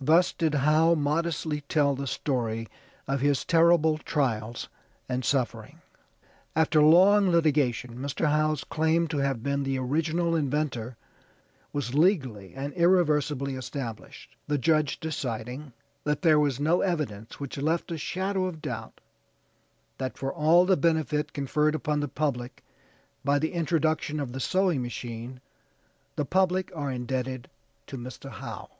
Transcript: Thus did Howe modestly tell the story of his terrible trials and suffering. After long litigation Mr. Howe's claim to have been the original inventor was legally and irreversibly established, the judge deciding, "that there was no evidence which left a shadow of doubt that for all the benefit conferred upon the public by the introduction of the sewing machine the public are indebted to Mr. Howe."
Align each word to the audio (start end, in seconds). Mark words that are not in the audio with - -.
Thus 0.00 0.32
did 0.32 0.54
Howe 0.54 0.94
modestly 0.94 1.62
tell 1.62 1.94
the 1.94 2.06
story 2.06 2.68
of 3.08 3.20
his 3.20 3.44
terrible 3.44 3.98
trials 3.98 4.68
and 5.08 5.22
suffering. 5.22 5.82
After 6.56 6.80
long 6.80 7.28
litigation 7.28 7.98
Mr. 7.98 8.30
Howe's 8.30 8.64
claim 8.64 9.06
to 9.08 9.18
have 9.18 9.42
been 9.42 9.64
the 9.64 9.76
original 9.78 10.34
inventor 10.36 10.96
was 11.72 11.94
legally 11.94 12.54
and 12.54 12.72
irreversibly 12.74 13.54
established, 13.56 14.34
the 14.46 14.56
judge 14.56 14.98
deciding, 15.00 15.74
"that 16.04 16.22
there 16.22 16.38
was 16.38 16.60
no 16.60 16.80
evidence 16.80 17.38
which 17.40 17.58
left 17.58 17.90
a 17.90 17.98
shadow 17.98 18.46
of 18.46 18.62
doubt 18.62 19.00
that 19.98 20.16
for 20.16 20.32
all 20.32 20.64
the 20.64 20.76
benefit 20.76 21.32
conferred 21.34 21.74
upon 21.74 22.00
the 22.00 22.08
public 22.08 22.64
by 23.24 23.38
the 23.38 23.52
introduction 23.52 24.20
of 24.20 24.32
the 24.32 24.40
sewing 24.40 24.80
machine 24.80 25.40
the 26.16 26.24
public 26.24 26.70
are 26.74 26.90
indebted 26.90 27.50
to 27.88 27.98
Mr. 27.98 28.30
Howe." 28.30 28.70